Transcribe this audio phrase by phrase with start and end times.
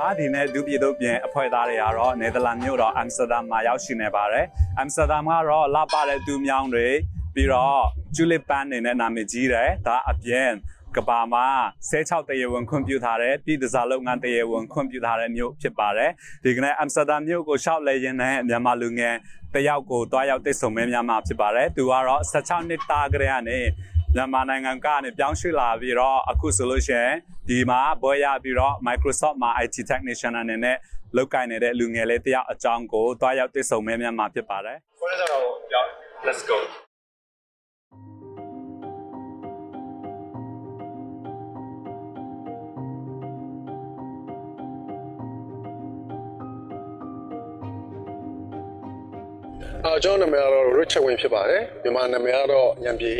[0.00, 4.46] ပါဒီနေ့ဒုပြည်တို့ပြင်အဖွဲ့သားတွေကတော့နယ်သာလန်မြို့တော်အမ်စတာဒမ်မှာရောက်ရှိနေပါတယ်
[4.78, 6.88] အမ်စတာဒမ်ကတော့လာပါတဲ့သူမြောင်းတွေ
[7.34, 7.80] ပြီးတော့
[8.16, 10.48] ဂျူလီပန်နေနဲ့နာမည်ကြီးတယ်ဒါအပြင်
[10.96, 11.46] ကဘာမှာ
[11.90, 16.10] 16တရေဝင်ခွင့်ပြုထားတဲ့ပြည်သူ့စာလုပ်ငန်းတရေဝင်ခွင့်ပြုထားတဲ့မြို့ဖြစ်ပါတယ်
[16.44, 19.14] ဒီကနေ့အမ်စတာဒမ်မြို့ကိုရှောက်လဲရင်းနဲ့မြန်မာလူငယ်
[19.54, 23.58] တယောက်ကိုတွားရောက်တိတ်ဆုံမဲများမှာဖြစ်ပါတယ်သူကတော့16နှစ်သားကလေးကနေ
[24.16, 27.14] မြန်မာနိုင်ငံကနေပြောင်းရွှေ့လာပြီးတော့အခုဆိုလို့ရှိရင်
[27.48, 30.76] ဒီမှာဘွဲရပြီးတော့ Microsoft မှာ IT technician အနေနဲ့
[31.16, 35.88] လုပ်ကိုင်နေတဲ့လူငယ်လေးတယောက်အကြောင်းကိုတွားရောက်တိတ်ဆုံမဲများမှာဖြစ်ပါတယ်ခေါင်းကတော့ကြောက်
[36.26, 36.58] let's go
[49.86, 53.14] အာကျွန်တော်နာမည်ကတော့ Richard Win ဖြစ်ပါတယ်မြန်မာနာမည်ကတော့ညံပြေ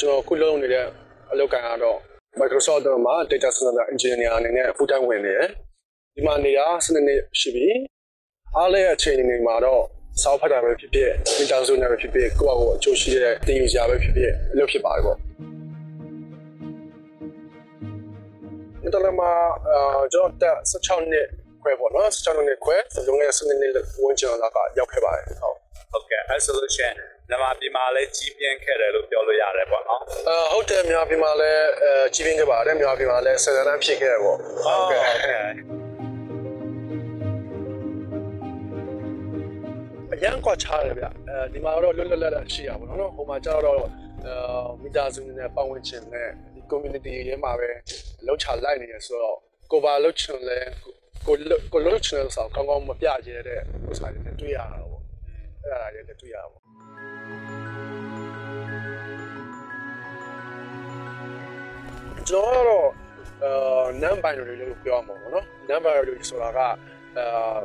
[0.00, 0.86] ကျွန်တော်ခုလုံးနေတဲ့
[1.32, 1.98] အလုပ်ကိုင်ကတော့
[2.40, 5.48] Microsoft တို့မှာ Data Center Engineer အနေနဲ့ full time ဝင်နေတယ်
[6.14, 7.68] ဒီမှာနေတာစနေနေ့ရှိပြီ
[8.56, 9.82] အားလည်းအချိန်နေမှာတော့
[10.22, 15.16] စောက်ဖတ်တာပဲဖြစ်ဖြစ် Data Center ပဲဖြစ်ဖြစ်ကိုယ့်အကိုအကျိုးရှိတဲ့တင်ယူစရာပဲဖြစ်ဖြစ်အလုပ်ဖြစ်ပါတယ်ပေါ့
[18.82, 19.30] ဒီတော့မှာ
[19.70, 21.26] အာကျွန်တော်တက်16နှစ်
[21.62, 23.72] ခွဲပေါ့နော်16နှစ်ခွဲလွန်ခဲ့တဲ့စနေနေ့
[24.02, 25.65] ဝင်ကျွန်တော်ကရောက်ခဲ့ပါတယ်ဟုတ်
[25.96, 26.94] ဟုတ်ကဲ့အဲဆိုလို့ရှိရင်
[27.28, 35.02] မြန်မာပြည်မှာလည်းကြီးပြင်းခဲ့တယ်လို့ပြောလို့ရတယ်ပေါ့နော်အာဟုတ်တယ်မြန်မာပြည်မှာလည်းအဲကြီးပြင်းခဲ့ပါတယ်မြန်မာပြည်မှာလည်းဆယ်တန်းဖြစ်ခဲ့တယ်ပေါ့ဟုတ်ကဲ့
[40.12, 43.78] အရန်ကွာချားတယ်ဗျအဲဒီမှာတော့လွတ်လွတ်လပ်လပ်ရှိရပါတော့နော်ဟိုမှာကျတော့
[44.26, 47.68] အာမီတာစုနဲ့ပတ်ဝန်းကျင်နဲ့ဒီ community ရဲမှာပဲ
[48.26, 49.38] လှုပ်ချလိုက်နေရဆိုတော့
[49.72, 50.58] ကိုပါလှုပ်ချင်လဲ
[51.26, 51.36] ကို
[51.72, 53.60] ကိုလှုပ်ချင်တဲ့ဆောင်းကောင်းကောင်းမပြရဲတဲ့
[53.90, 54.85] ဥစ္စာတွေနဲ့တွေ့ရတာပေါ့
[55.70, 56.62] အဲ့ဒါတွေလည်းတွေ့ရတာပေါ့
[62.28, 62.88] ကျွန်တော်ကတော့
[63.44, 66.58] အာ non binary လို့ပြောမှာပေါ့နော် non binary ဆိုတာက
[67.18, 67.58] အာ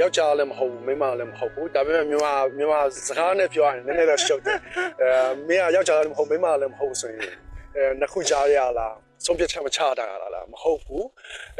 [0.00, 4.58] ယောက်ျားလည်းမဟုတ်ဘူးမိန်းမလည်းမဟုတ်ဘူးဒါပေမဲ့မြန်မာမြန်မာစကားနဲ့ပြောရရင်နည်းနည်းတော့ရှုပ်တယ်
[5.02, 5.10] အဲ
[5.48, 7.30] မင်းကယောက်ျားလည်းမဟုတ်မိန်းမလည်းမဟုတ်ဆိုရင်
[7.76, 8.94] အဲနှစ်ခုကြားရလား
[9.24, 11.06] ဆုံးဖြတ်ချက်မချတာလားမဟုတ်ဘူး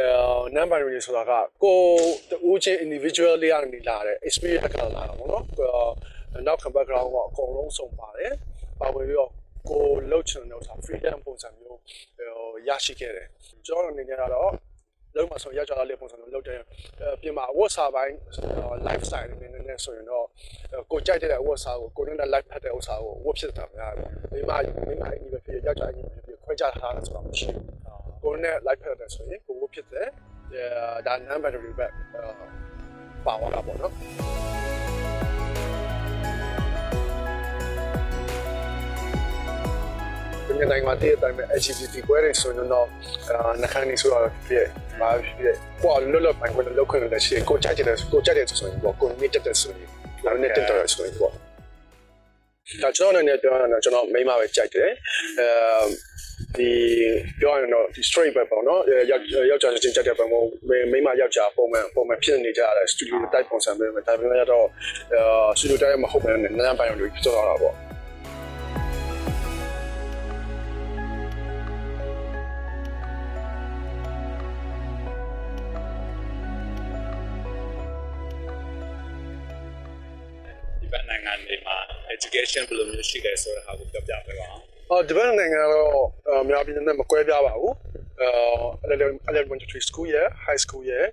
[0.01, 0.09] အဲ
[0.55, 1.79] non binary ဆိုတာကကို
[2.31, 5.45] တူးချင်း individual လေးကနေလာတဲ့ experience ကလာတာပေါ့နော်
[6.47, 8.33] နောက်ခံ background ကအကုန်လုံးစုံပါတယ်
[8.81, 9.31] ပါဝင်ပြီးတော့
[9.71, 11.79] ကိုလှုပ်ချင်တဲ့ဥစ္စာ freedom ပုံစံမျိုး
[12.17, 13.29] ဟိုရရှိခဲ့တယ်
[13.67, 14.53] ကျွန်တော်အနေနဲ့ကတော့
[15.17, 16.61] လုံးမဆိုရောက်ကြတဲ့ပုံစံမျိုးလုပ်တယ်
[17.23, 18.15] ပြင်မှာ word စာပိုင်း
[18.87, 20.27] lifestyle အနေနဲ့ဆိုရင်တော့
[20.91, 24.51] ကိုကြိုက်တဲ့ word စာကိုကိုနဲ့ live ဖတ်တဲ့ဥစ္စာကို word ဖြစ်တာများတယ်မိမ
[24.89, 26.22] မိမအင်းပဲဖြစ်ရောက်ကြအင်းပဲဖြစ်
[26.53, 27.67] ခွဲခြားထားတာဆိုတော့မရှိဘူး
[28.23, 30.09] ကိုနဲ့ live ဖတ်တဲ့ဆိုရင်ကို word ဖြစ်တယ်
[31.07, 31.93] ဒါ non battery back
[33.27, 33.93] ပါသွားတာပေါ့နော်
[40.47, 42.87] ဒီနေ့မှာတည့်တိုင်းပဲ LGBT ပွဲတွေဆိုရင်တော့
[43.61, 44.67] နှခမ်းနေဆိုတော့ဖြစ်
[45.01, 49.89] ပါဖြစ်ကိုလွတ်လပ်ပိုင်းကိုလောက်ခွင့်လည်းရှိကိုကြိုက်တယ်ကိုကြိုက်တယ်ဆိုရင်ပေါ့ကိုနေတက်တယ်ဆိုရင်
[50.25, 51.52] နောက်နေတက်တယ်ဆိုရင်ပေါ့
[52.83, 54.91] ဒါကျွန်တော်အနေနဲ့ပြောရရင်ကျွန်တော်မိမပဲကြိုက်တယ်
[55.41, 55.49] အဲ
[56.57, 56.71] ဒီ
[57.41, 58.81] ပြောရရင်တော့ဒီ straight ပဲပေါ့နော်
[59.11, 60.27] ယောက်ယောက်ျားချင်းကြက်တဲ့ပုံ
[60.93, 64.67] မိမယောက်ျားပုံမှန်ပုံမှန်ဖြစ်နေကြတယ် studio type ပုံစံပဲဒါပေမဲ့တော့
[65.59, 67.75] studio type မဟုတ်ဘဲနဲ့နားပိုင်းတွေဖြစ်သွားတာပေါ့
[80.81, 85.91] ဒီဘက်နိုင်ငံတွေမှာ education ဘယ်လိုမျိုးရှိလဲဆိုတဲ့ဟာကိုပြောပြပေးပါအောင်အော်ဒီဘက်နိုင်ငံကတော့
[86.29, 87.75] အများပြည်နဲ့မကွဲပြားပါဘူး
[88.21, 88.95] အဲ
[89.33, 91.07] 1123 school ရဲ့ high school ရဲ့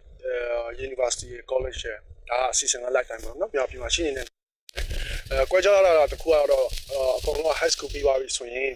[0.88, 1.98] university ရဲ့ college ရဲ့
[2.30, 4.26] ဒါအစီအစဉ်က lifetime ပါနော်အများပြည်မှာရှိနေတဲ့
[5.32, 6.68] အဲကွဲခြားလာတာတခုကတော့
[7.18, 8.72] အကုန်လုံး high school ပြီးသွားပြီဆိုရင်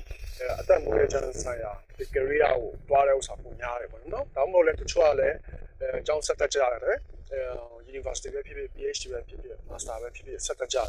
[0.60, 5.38] အသက်မွေးတဲ့ကျန်းဆိုင်ရာဒီ career ကိုတွားတဲ့ဥစ္စာပုံများတယ်ပေါ့နော်ဒါမှမဟုတ်လည်းတချို့ကလည်း
[5.82, 6.94] အဲအကြောင်းဆက်တက်ကြရတယ်အဲ
[7.92, 10.88] university ပဲဖြစ်ဖြစ် PhD ပဲဖြစ်ဖြစ် master ပဲဖြစ်ဖြစ်ဆက်တက်ကြတယ်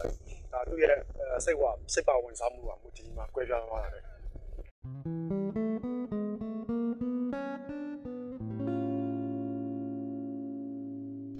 [0.53, 0.99] ဒါသူ့ရဲ့
[1.44, 1.62] စိတ်ဝ
[1.93, 4.05] စိတ်ပါဝင်စားမှုကမူတည်မှာကွဲပြားသွားတယ်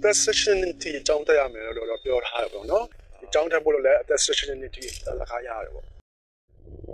[0.05, 2.85] decisionity အကြောင်းတက်ရမယ်လို့တော့ပြောထားတယ်ပေါ့နော်
[3.19, 4.85] ဒီအကြောင်းတက်ဖို့လို့လည်း decisionity
[5.19, 5.85] လက်ခါရတယ်ပေါ့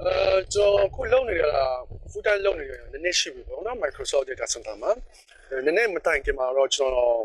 [0.04, 1.54] အဲကျွန်တော်ခုလုပ်နေတာ
[2.12, 4.92] full time လုပ်နေတယ်နည်းနည်းရှိပြီပေါ့နော် Microsoft Data Center မှာ
[5.66, 7.16] နည်းနည်းမတိုင်ခင်မှာတော့ကျွန်တော်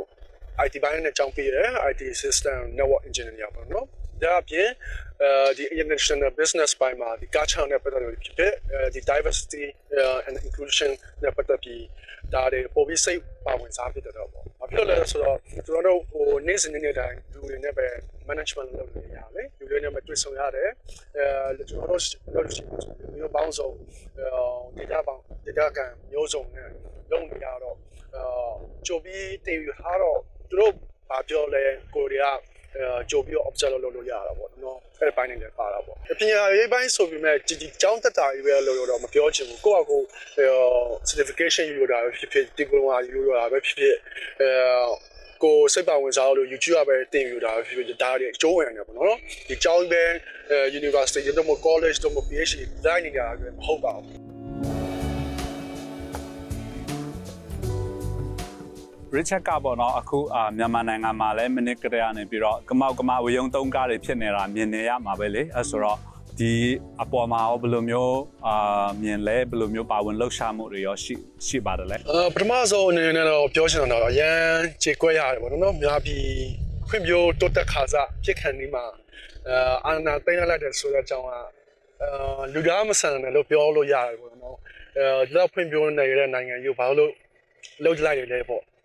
[0.64, 3.86] IT ဘိုင်းနဲ့ကြောင်းပြရဲ IT system network engineer ပေါ့နော်
[4.22, 4.68] ဒါအပြင်
[5.22, 8.52] အဲဒီ international business ဘိုင်းမှာဒီ culture နဲ့ပတ်သက်လို့ဖြစ်ဖြစ်
[8.94, 9.64] ဒီ diversity
[10.26, 10.90] and inclusion
[11.22, 11.82] နဲ့ပတ်သက်ပြီး
[12.34, 17.86] ဒါတွေပို့ပြီးစိတ်ပါဝင်စားဖြစ်တော့ပေါ့။ဘာဖြစ်လို့လဲဆိုတော့ကျွန်တော်တို့ဟိုနေ့စဉ်နေ့တိုင်းလူတွေနဲ့ပဲ
[18.28, 20.68] management လုပ်နေရတယ်။လူတွေနဲ့ပဲတွေ့ဆုံရတယ်။
[21.16, 22.02] အဲကျွန်တော်တို့
[22.34, 22.70] လုပ်လို့ရှိရင်
[23.16, 23.70] မျိုးပေါင်းစုံ
[24.18, 26.70] အဲ data ပေါင်း data ကန်မျိုးစုံနဲ့
[27.10, 27.76] လုပ်နေရတော့
[28.14, 28.22] အဲ
[28.86, 30.20] ကြိုပြီးတင်ယူထားတော့
[30.50, 30.72] သူတို့
[31.10, 31.62] ဘာပြောလဲ
[31.94, 32.38] ကိုရီးယား
[32.76, 40.02] အဲကြိုပြီး observe လုပ်လို့ရတာပေါ့နော်အဲ့ဒီပိုင်းနေလည်းပါတာပေါ့ပညာရေးပိုင်းဆိုပြီးမဲ့ဒီဒီကျောင်းတက်တာကြီးပဲလို့တော့မပြောချင်ဘူးကိုယ့်အကို
[41.08, 43.96] certification ယူရတာပဲဖြစ်ဖြစ် diploma ယူရတာပဲဖြစ်ဖြစ်
[44.40, 44.50] အဲ
[45.42, 50.02] ကိုစိတ်ပါဝင်စားလို့ YouTube ပဲတင်ယူတာဖြစ်ဖြစ်ဒါတွေအကျိုးဝင်နေပေါ့နော်ဒီကျောင်းပဲ
[50.78, 54.25] university တို့မ college တို့မ PhD တိုင်းနေကြတာပဲမဟုတ်ပါဘူး
[59.16, 65.98] Richard ကပေါ့နော်အခုအာမြန်မာနိုင်ငံမှာလည်းမိနစ်ကလေးကနေပြီးတော့ကမောက်ကမဝေယုံသုံးကားတွေဖြစ်နေတာမြင်နေရမှာပဲလေအဲဆိုတော့
[66.38, 66.52] ဒီ
[67.02, 71.14] အပေါ်မှာရောဘယ်လိုမျိုးအာမြင်လဲဘယ်လိုမျိုးပါဝင်လှုပ်ရှားမှုတွေရောရှိ
[71.46, 74.38] ရှိပါတယ်လဲအာပထမဆုံးအနေနဲ့တော့ပြောချင်တာတော့အရန်
[74.82, 76.24] ခြေကွက်ရတယ်ပေါ့နော်များပြီး
[76.88, 78.84] ခွင့်ပြောတိုးတက်ခါစားဖြစ်ခံနေမှာ
[79.48, 84.56] အာအာနာသိမ်းလိုက်တဲ့ဆိုတဲ့အကြောင်းကအာလူသားမဆန်တယ်လို့ပြောလို့ရတယ်ပေါ့နော်
[84.96, 87.10] အဲဒီတော့ဖွင့်ပြောနေတဲ့နိုင်ငံယူဘာလို့
[87.82, 88.75] လှုပ်လိုက်ရလဲပေါ့အဲ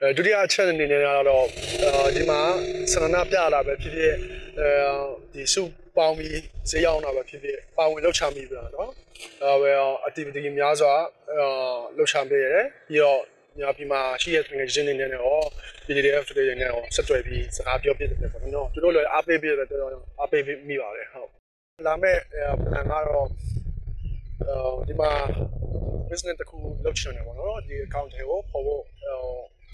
[0.00, 1.44] ဒုတိယအချက်အနေနဲ့ကတော့
[2.16, 2.40] ဒီမှာ
[2.92, 4.14] ဆန္ဒပြလာပဲဖြစ်ဖြစ်
[4.58, 4.68] အဲ
[5.32, 5.62] ဒီစု
[5.96, 6.40] ပေါင်းပြီး
[6.70, 8.90] ဈေးရောက်တာပဲဖြစ်ဖြစ်ပါဝင်လှုပ်ချမိပြီလားနော်
[9.42, 9.72] အဲပဲ
[10.08, 10.92] activity များစွာ
[11.30, 11.40] အဲ
[11.96, 13.20] လှုပ်ချမိရတယ်ပြီးတော့
[13.58, 15.36] ညာပြည်မှာရှိတဲ့ငွေချင်းတွေနဲ့ရော
[15.86, 19.90] PDF တွေနဲ့ရောဆက်သွယ်ပြီးစကားပြောပြတယ်ပေါ့နော်သူတို့လည်းအားပေးပြတယ်တော့
[20.20, 21.30] အားပေးမိပါတယ်ဟုတ်
[21.86, 22.16] လာမဲ့
[22.66, 23.28] plan ကတော့
[24.40, 25.10] အဲဒီမှာ
[26.10, 28.82] business တခုလုပ်ချင်တယ်ပေါ့နော်ဒီ account တွေကိုပေါ်ဖို့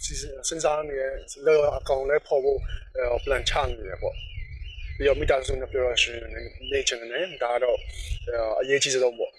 [0.04, 1.02] စဉ်းစားနေရ
[1.46, 2.58] လော account လည်းပေါ်ဖို့
[3.24, 4.14] plan ချနေတယ်ပေါ့
[4.96, 6.16] ပြီးတော့မိသားစုနဲ့ပြောရရှင်
[6.72, 7.78] နေချင်တယ်ဒါကတော့
[8.60, 9.32] အရေးကြီးဆုံးပေါ့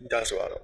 [0.00, 0.62] မိသားစုကတော့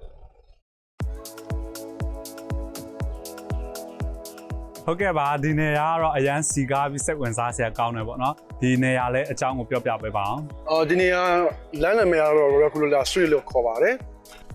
[4.85, 11.21] ဟုတ်ကဲ့ပါဒီနေရာကတော့အရန်စီကားပြီးစိတ်ဝင်စားစရာကောင်းတယ်ပေါ့နော်ဒီနေရာလည်းအကြောင်းကိုပြောပြပေးပါအောင်အော်ဒီနေရာ
[11.81, 13.95] လမ်းနာမည်ကတော့ regular street လို့ခေါ်ပါတယ်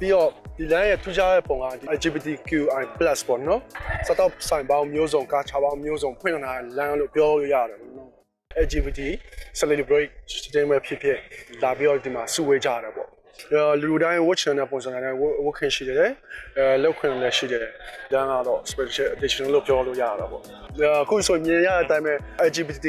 [0.00, 0.28] ပြီးတော့
[0.58, 2.84] ဒီလမ်းရဲ့ထူးခြားတဲ့ပုံကဒီ LGBTQI+
[3.28, 3.60] ပေါ့နော်
[4.06, 8.10] စတော့ဆိုင်ပေါင်းမျိုးစုံကားချပေါင်းမျိုးစုံဖွင့်လာတဲ့လမ်းလို့ပြောလို့ရတယ်ပေါ့နော်
[8.64, 9.00] LGBT
[9.60, 10.10] celebrate
[10.54, 11.18] တဲ့မဲ့ဖြစ်ဖြစ်
[11.62, 13.08] လာပြီးတော့ဒီမှာစုဝေးကြရတယ်ပေါ့
[13.82, 16.10] လူတိုင်း watch တဲ့ပုံစံနဲ့ work ခင်ရှိတယ်
[16.58, 17.64] အဲလောက်ခွင့်လည်းရှိတယ်။
[18.12, 20.42] ဒါကတော့ special edition လို့ပြောလို့ရတာပေါ့။
[21.02, 22.14] အခုဆိုမြင်ရတဲ့အတိုင်းပဲ
[22.48, 22.86] LGBT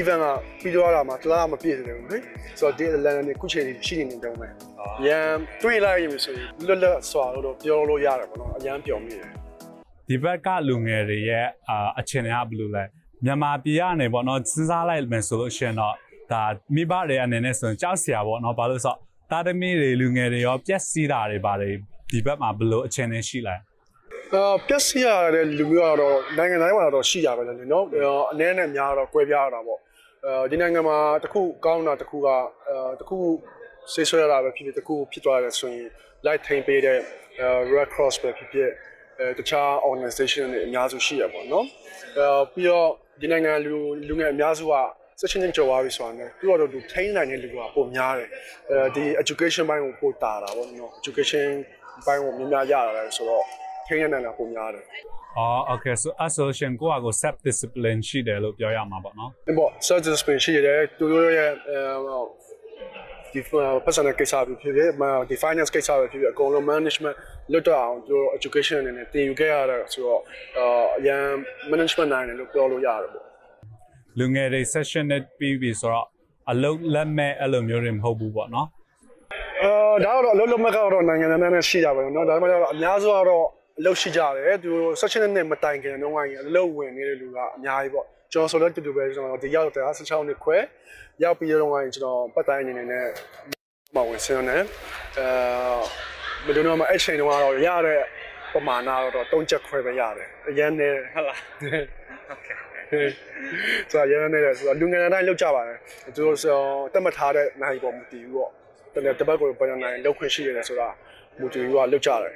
[0.00, 0.26] event က
[0.60, 2.18] ပြီးတော့လာမှာတလားမပြည့်တယ်ဘူးလေ။
[2.58, 4.48] ဆိုတော့ဒီ land နဲ့ခုချိန်ရှိနေနေတုန်းပဲ။
[5.06, 5.30] ရန်
[5.62, 9.28] တွေးလိုက်ရင်ဆိုရင်လွတ်လပ်စွာလို့ပြောလို့ရတယ်ပေါ့နော်။အရန်ပျော်မိတယ်။
[10.08, 12.84] ဒီဘက်ကလူငယ်တွေရဲ့အာအခြေအနေကဘယ်လိုလဲ
[13.24, 15.94] မြန်မာပြည်ကနေပေါ့နော်စဉ်းစားလိုက်မယ်ဆိုလို့ရှိရင်တော့
[16.32, 16.42] ဒါ
[16.74, 18.98] မိဘတွေအနေနဲ့ဆိုရင်ကြောက်စရာပေါ့နော်ဘာလို့ဆိုတော့
[19.30, 21.74] တာသမီတွေလူငယ်တွေရောပြက်စီးတာတွေပါတယ်
[22.10, 23.54] ဒီဘက်မှာဘယ်လိုအခြေအနေရှိလဲ
[24.34, 27.84] အာပြက်စီရတဲ့လူမျိုးကတော့နိုင်ငံတိုင်းမှာတော့ရှိကြပဲလေနော်
[28.32, 29.80] အနည်းနဲ့များတော့ကွဲပြားတာပေါ့
[30.24, 32.28] အဲဒီနိုင်ငံမှာတခုကောင်းတာတခုက
[32.68, 33.18] အဲတခု
[33.92, 35.86] ဆေးဆွဲရတာပဲဖြစ်ဖြစ်တခုဖြစ်သွားတယ်ဆိုရင်
[36.26, 36.98] light ထိန်ပေးတဲ့
[37.74, 38.70] red cross ပဲဖြစ်ဖြစ်
[39.18, 41.66] အဲတခြား organization တွေအများစုရှိရပေါ့နော်
[42.16, 42.88] အဲပြီးတော့
[43.20, 43.76] ဒီနိုင်ငံလူ
[44.08, 44.74] လူငယ်အများစုက
[45.20, 48.28] ဆက်ချင်းချင်းကြော်သွားပြီဆိုတာနဲ့ပြီးတော့သူထိန်းနိုင်တဲ့လူကပုံများတယ်
[48.70, 51.46] အဲဒီ education ဘိုင်းကိုပို့တာတာပေါ့နော် education
[52.06, 53.44] ဘိုင်းကိုများများရတာလဲဆိုတော့
[53.86, 54.84] ထိန်းရနိုင်တာပုံများတယ်
[55.38, 62.18] အော် okay so association ကိုကကို self discipline ရှိတယ်လို့ပြောရမှာပေါ့နော်ဒီပေါ့ search discipline ရှိတယ်သူတို့ရဲ့အဲ
[63.32, 63.40] ဒီ
[63.86, 64.90] personal ကိစ္စပဲဖြစ်ဖြစ်
[65.30, 67.16] ဒီ finance ကိစ္စပဲဖြစ်ဖြစ်အကုန်လုံး management
[67.52, 70.20] လွတ်တော့အောင်သူတို့ education အနေနဲ့သင်ယူခဲ့ရတာဆိုတော့
[70.98, 71.24] အရန်
[71.70, 73.25] management နိုင်တယ်လို့ပြောလို့ရတယ်ပေါ့
[74.19, 76.07] လူငယ်တွေ session နဲ့ပြီးပြီဆိုတော့
[76.51, 78.67] အလုံးလက်မဲ့အဲ့လိုမျိုးတွေမဟုတ်ဘူးပေါ့နော်
[79.63, 83.45] အာဒါကတော့အလုံးလုံးမကတော့နိုင်ငံသားနဲ့ရှိကြပါတော့เนาะဒါမှမဟုတ်အများစုကတော့
[83.79, 90.57] အလုပ်ရှိကြတယ်သူတို့ section နဲ့မတိုင်ခင်တော့ဝိုင်းအလုပ်ဝင်နေတဲ့လူကအများကြီးပေါ့ကျွန်တော်ဆိုလည်းတူတူပဲကျွန်တော်ဒီရောက်တဲ့16နှစ်ခွဲ
[91.23, 93.07] ရောက်ပြီးတော့ဝိုင်းကျွန်တော်ပတ်တိုင်းအနေနဲ့
[93.95, 94.57] မဝင်စင်းနေ
[95.17, 95.27] အဲ
[96.45, 97.31] မဒုံတော့မအဲ့ချိန်တော့
[97.67, 97.99] ရတဲ့
[98.53, 101.39] ပမာဏတော့3ချက်ခွဲပဲရတယ်အရင်နဲ့ဟုတ်လား
[102.29, 102.47] โอเค
[102.90, 103.00] ဆို
[103.92, 105.78] တော့ရန်နေတယ်ဆိုတော့လူငယ်တိုင်းလောက်ကြပါတယ်
[106.14, 106.56] သူတို့ဆို
[106.92, 108.50] တက်မှတ်ထားတဲ့နိုင်ပေါ်မတည်ဘူးပေါ့
[108.94, 110.88] တကယ်တပတ်ကိုပြန်နိုင်လောက်ခွင့်ရှိရတယ်ဆိုတာ
[111.38, 112.34] မူတည်ပြီးတော့လောက်ကြတယ်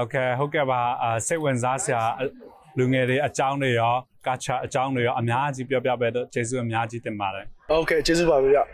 [0.00, 2.02] Okay ဟုတ်ကဲ့ပါအာစိတ်ဝင်စားစရာ
[2.78, 3.94] လူငယ်တွေအကြောင်းတွေရော
[4.26, 7.44] ကာချာအကြောင်းတွေရောအများကြီးပြောပြပေးတော့ကျေးဇူးအများကြီးတင်ပါတယ်
[7.78, 8.64] Okay ကျေးဇူးပါဗျာ